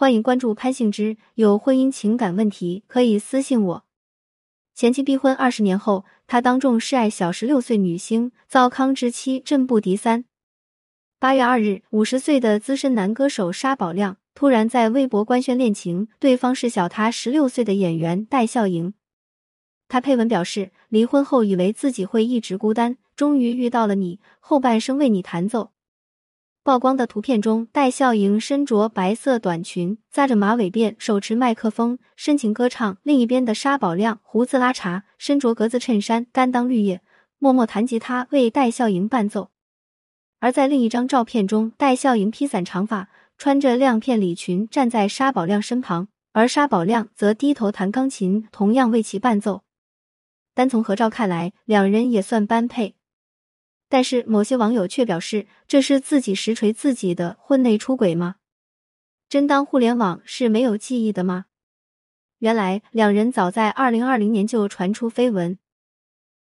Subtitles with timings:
[0.00, 3.84] 欢迎关注潘幸之，有婚姻情感问题可以私信我。
[4.74, 10.24] 前妻逼婚二十年后，他当众示爱小十六岁女星，遭康之妻震不敌三。
[11.18, 18.94] 八月二日，五十岁的资深男歌手沙宝亮突然在微博官宣恋情，对方是小他十六岁的演员戴笑莹。
[19.86, 25.72] 他配文表示，离婚后以为自己会一直孤单，终于遇到了你，后半生为你弹奏。
[26.70, 37.02] 曝光的图片中，戴笑莹身着白色短裙，扎着马尾辫，手持麦克风深情歌唱；另一边的沙宝亮胡子拉碴，身着格子衬衫，甘当绿叶，
[37.40, 39.50] 默默弹吉他为戴笑莹伴奏。
[40.38, 49.62] 而在另一张照片中，戴笑莹披散长发，穿着亮片礼裙，站在沙宝亮身旁，而沙宝亮则低头弹钢琴，同样为其伴奏。
[50.54, 52.94] 单从合照看来，两人也算般配。
[53.90, 58.36] 但是某些网友却表示，这是自己实锤自己的婚内出轨吗？
[59.28, 61.46] 真当互联网是没有记忆的吗？
[62.38, 65.58] 原来两人早在二零二零年就传出绯闻，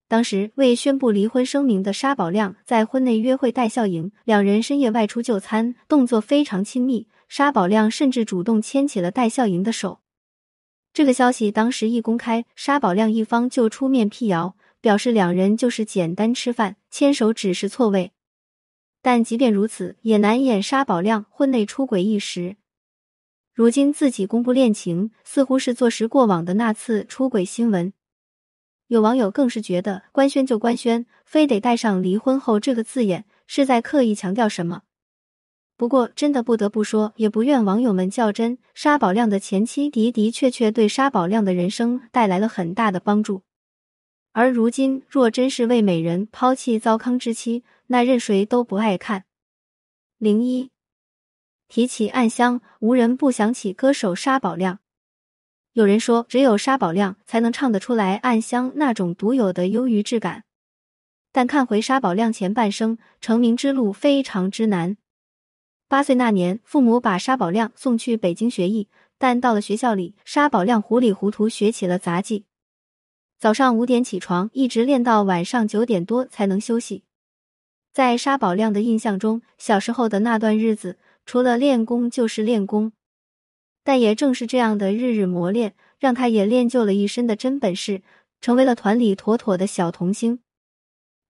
[0.07, 10.01] 当时未宣布离婚声明的沙宝亮在婚内约会戴笑莹，两人深夜外出就餐，动作非常亲密，沙宝亮甚至主动牵起了戴笑莹的手。
[10.93, 14.55] 这个消息当时一公开，沙宝亮一方就出面辟谣。
[14.81, 18.11] 表示两人就是简单吃饭，牵手只是错位。
[19.01, 22.57] 但即便如此，也难掩沙宝亮婚内出轨一时。
[23.53, 27.91] 如今自己公布恋情，似乎是坐实过往的那次出轨新闻。
[28.87, 34.83] 有网友更是觉得，官宣就官宣，非得带上离婚后这个字眼，是在刻意强调什么？
[35.77, 38.57] 不过，真的不得不说，也不怨网友们较真。
[38.73, 43.43] 沙宝亮的前妻的的确确对沙宝亮的人生带来了很大的帮助。
[44.31, 49.25] 而如今，若真是为美人抛弃糟糠之妻，那任谁都不爱看。
[50.17, 50.69] 零一
[51.67, 54.79] 提起《暗香》，无人不想起歌手沙宝亮。
[55.73, 60.43] 有人说，只有沙宝亮才能唱得出来《暗香》那种独有的忧郁质感。
[61.31, 64.97] 但看回沙宝亮前半生，成名之路非常之难。
[65.87, 72.45] 八岁那年，父母把沙宝亮送去北京学艺，但到了学校里，沙宝亮糊里糊涂学起了杂技。
[73.39, 77.03] 早上五点起床，一直练到晚上九点多才能休息。
[77.93, 82.91] 在沙宝亮的印象中，小时候的那段日子，除了练功就是练功。
[83.81, 88.01] 但也正是这样的日日磨练，让他也练就了一身的真本事，
[88.41, 90.39] 成为了团里妥妥的小童星。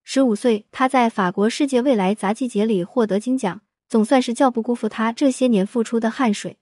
[0.02, 6.58] 十五岁，他在法国世界未来杂技节里获得金奖，总算是叫不辜负他这些年付出的汗水。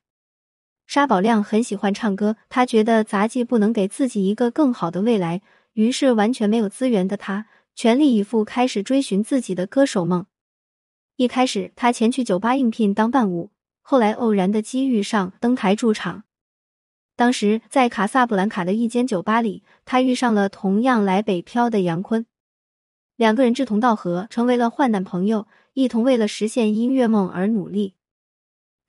[0.89, 5.43] 沙宝亮很喜欢唱歌，他觉得杂技不能给自己一个更好的未来，
[5.75, 7.45] 于是完全没有资源的他
[7.75, 10.25] 全力以赴开始追寻自己的歌手梦。
[11.17, 13.51] 一开始，他前去酒吧应聘当伴舞，
[13.83, 16.25] 后来偶然的机遇上登台驻场。
[17.15, 22.25] 当时在卡萨布兰卡的一间酒吧里，他遇上了同样来北漂的杨坤，
[23.15, 27.93] 两个人志同道合，成为了患难朋友，一同为了实现音乐梦而努力。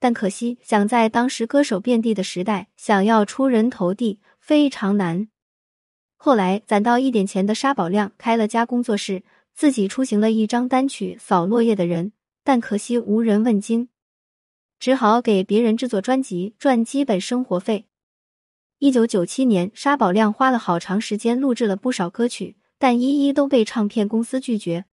[0.00, 5.28] 但可惜，想在当时歌手遍地的时代，想要出人头地非常难。
[6.16, 9.22] 后来攒到一点钱的沙宝亮开了家工作室，
[9.54, 12.06] 自己出行了一张单曲《扫落叶的人》，
[12.42, 13.90] 但可惜无人问津，
[14.78, 17.86] 只好给别人制作专辑赚基本生活费。
[18.78, 24.86] 一九九七年，沙宝亮花了好长时间录制了不少歌曲，但一一都被唱片公司拒绝。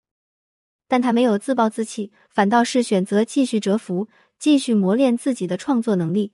[0.86, 4.08] 但他没有自暴自弃，反倒是选择继续蛰伏。
[4.38, 6.32] 继续磨练自己的创作能力，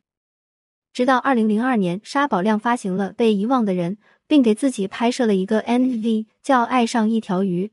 [0.93, 7.67] 直到二零零二年，沙宝亮发行了《被遗忘的人》，并给自己拍摄了一个 MV，叫《爱上一条鱼》。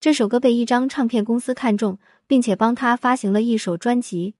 [0.00, 4.34] 这首歌被一张唱片公司看中，并且帮他发行了一首专辑。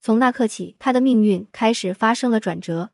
[0.00, 2.90] 从那刻起，他的命运开始发生了转折。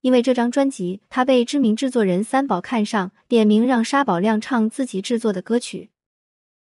[0.00, 5.90] 因为这张专辑，他被知名制作人三宝看上，点名让沙宝亮唱自己制作的歌曲。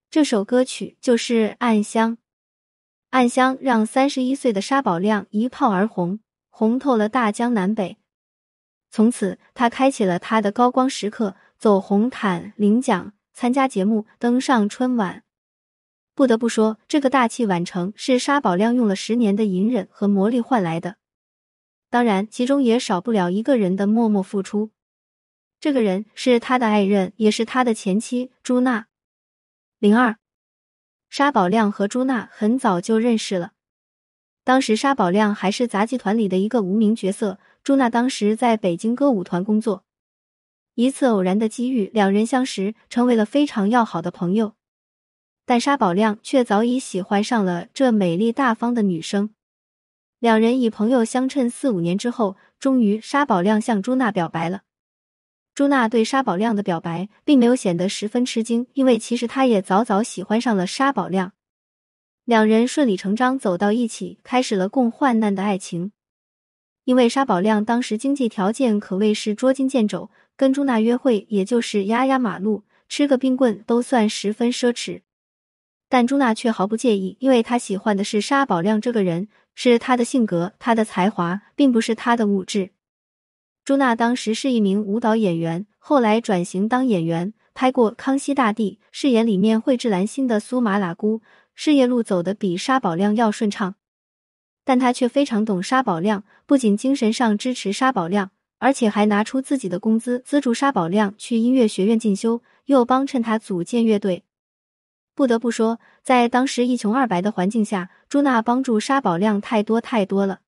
[0.09, 2.17] 这首歌曲就是《暗香》。
[3.17, 7.97] 暗香让三十一岁的沙宝亮一炮而红，红透了大江南北。
[8.91, 15.23] 从此，他开启了他的高光时刻，走红毯、领奖、参加节目、登上春晚。
[16.15, 20.97] 不得不说，这个大器晚成是沙宝亮用了十年的隐忍和磨砺换来的。
[21.89, 24.73] 当然，其中也少不了一个人的默默付出。
[25.59, 28.89] 这个人是他的爱人，也是他的前妻朱娜。
[29.79, 30.19] 零二。
[31.09, 33.53] 沙宝亮和朱娜很早就认识了，
[34.45, 39.85] 当时沙宝亮还是杂技团里的一个无名角色，朱娜当时在北京歌舞团工作。
[40.75, 44.53] 一次偶然的机遇，两人相识，成为了非常要好的朋友。
[45.47, 49.31] 但沙宝亮却早已喜欢上了这美丽大方的女生。
[50.19, 54.63] 两人以朋友相称四五年之后，终于沙宝亮向朱娜表白了。
[55.57, 61.33] 朱娜对沙宝亮的表白并没有显得十分吃惊，因为其实她也早早喜欢上了沙宝亮。
[62.27, 65.93] 两人顺理成章走到一起，开始了共患难的爱情。
[66.85, 75.01] 因为沙宝亮当时经济条件可谓是捉襟见肘，跟朱娜约会也就是压压马路、吃个冰棍都算十分奢侈。
[75.89, 82.73] 但朱娜却毫不介意，因为她喜欢的是沙宝亮这个人，是他的性格、他的才华，并不是他的物质。
[83.67, 91.21] 朱娜当时是一名舞蹈演员，后来转型当演员，拍过《康熙大帝》，饰演里面蕙质兰心的苏麻喇姑，
[91.53, 93.75] 事业路走得比沙宝亮要顺畅。
[94.65, 104.23] 但他却非常懂沙宝亮，不仅精神上支持沙宝亮，而且还拿出自己的工资资助沙宝亮去音乐学院进修，又帮衬他组建乐队。
[105.17, 110.43] 不得不说，在当时一穷二白的环境下，朱娜帮助沙宝亮太多太多了。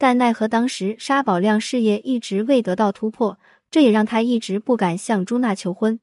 [0.00, 3.38] 但奈何当时沙宝亮事业一直未得到突破，
[3.70, 6.00] 这也让他一直不敢向朱娜求婚，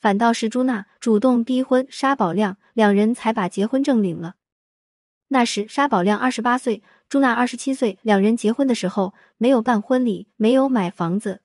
[0.00, 4.36] 反倒是朱娜主动逼婚沙宝亮，两人才把结婚证领了。
[5.28, 7.98] 那时沙宝亮二十八岁，朱娜二十七岁。
[8.00, 11.42] 两人结婚的时候没有办婚礼，没有买房子，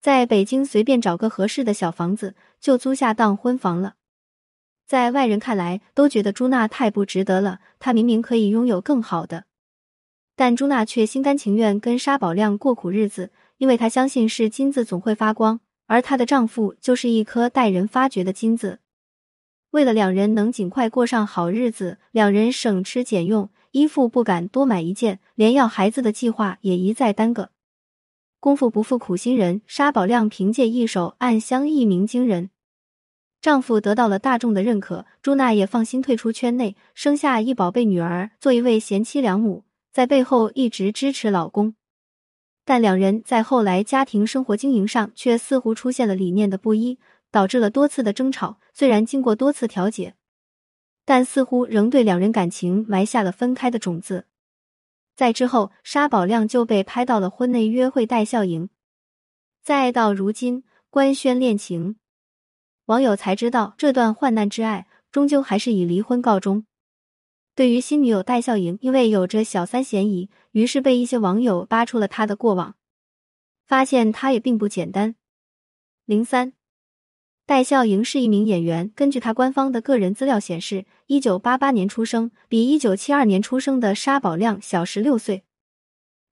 [0.00, 3.96] 在北京随便找个合适的小房子就租下当婚房了。
[4.86, 9.44] 在外人看来都觉得朱娜太不值得了，她明明可以拥有更好的，
[10.42, 18.80] 但朱娜却心甘情愿跟沙宝亮过苦日子，因为她相信是金子总会发光，而她的丈夫就是一颗待人发掘的金子。
[19.70, 27.50] 为了两人能尽快过上好日子，两人省吃俭用，衣服不敢多买一件，连要孩子的计划也一再耽搁。
[28.40, 32.50] 功夫不负苦心人，沙宝亮凭借一手《暗香》一鸣惊人，
[33.40, 39.62] 丈夫得到了大众的认可，朱娜也放心退出圈内，生下一宝贝女儿，做一位贤妻良母，
[39.92, 41.76] 在背后一直支持老公。
[42.64, 46.98] 但两人在后来家庭生活经营上却似乎出现了理念的不一。
[47.32, 50.14] 导致了多次的争吵，虽然经过多次调解，
[51.06, 54.26] 但似乎仍对两人感情埋下了分开的种子。
[55.16, 58.68] 在之后，沙宝亮就被拍到了婚内约会带笑营，
[59.62, 61.96] 再到如今官宣恋情，
[62.84, 66.66] 网友才知道这段患难之爱终究还是以离婚告终。
[67.54, 72.76] 对于新女友戴笑莹，因为有着小三嫌疑，于是被一些网友扒出了她的过往，
[73.66, 75.16] 发现她也并不简单。
[76.06, 76.54] 零三。
[77.44, 78.90] 戴笑莹是一名演员。
[78.94, 85.44] 根据她官方的个人资料显示，一九八八年出生，比一九七二年出生的沙宝亮小十六岁。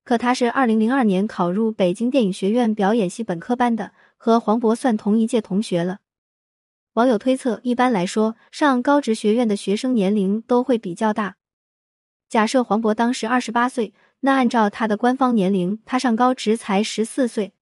[0.02, 5.98] 可他是二零零二年考入北京电影学院表演系本科班的，和黄渤算同一届同学了。
[6.94, 11.36] 网友推测，一般来说，上高职学院的学生年龄都会比较大。
[12.28, 17.52] 假设黄渤当时二十八岁，那按照他的官方年龄，他上高职才十四岁，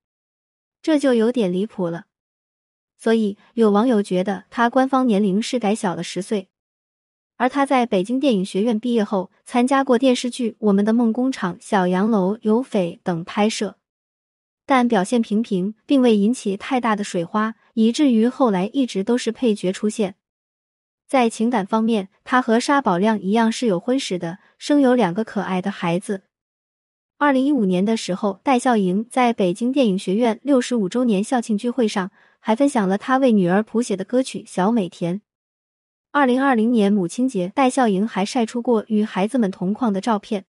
[0.80, 2.06] 这就有点离谱了。
[2.98, 6.48] 所以有网友觉得他官方年龄是改小了十岁，
[7.36, 13.76] 而他在北京电影学院毕业后，参加过电视剧《我们的梦工厂》《小洋楼》《有匪》等拍摄，
[14.64, 20.16] 但表现平平，并未引起太大的水花，以至于后来一直都是配角出现。
[21.06, 26.22] 在情感方面，他和沙宝亮一样是有婚史的，生有两个可爱的孩子。
[27.18, 32.10] 二零一五年的时候，戴笑盈在北京电影学院六十五周年校庆聚会上。
[32.40, 35.16] 还分享了他为女儿谱写的歌曲《小美甜》。
[36.12, 40.44] 二零二零年母亲节，戴笑盈还晒出过与孩子们同框的照片。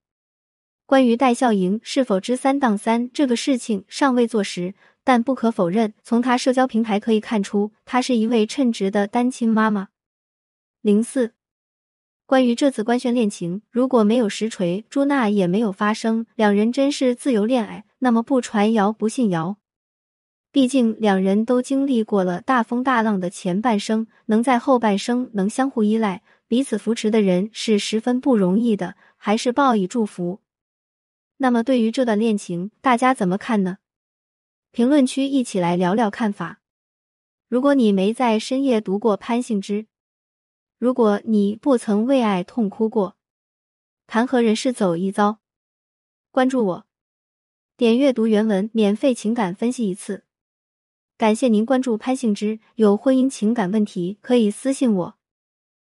[0.84, 4.74] 关于戴笑盈是否知三当三这个事情尚未坐实，
[5.08, 9.88] 但不可否认，从她社交平台可以看出，她是一位称职的单亲妈妈。
[10.82, 11.32] 零四，
[12.26, 19.56] 关于这次官宣恋情，如果没有实锤，朱娜也没有发声，两人真是自由恋爱，那么不传谣不信谣。
[20.52, 30.42] 毕竟两人都经历过了大风大浪的前半生，能在后半生能相互依赖、彼此扶持的人是十分不容易的，还是报以祝福。
[31.38, 33.78] 那么对于这段恋情，大家怎么看呢？
[34.78, 36.60] 评论区一起来聊聊看法。
[37.48, 39.88] 如果你没在深夜读过潘幸之，
[40.78, 43.16] 如果你不曾为爱痛哭过，
[44.06, 45.40] 谈何人世走一遭？
[46.30, 46.86] 关注我，
[47.76, 50.22] 点阅读原文，免费情感分析一次。
[51.16, 55.17] 感谢您关注潘幸之，有婚姻情感问题可以私信我。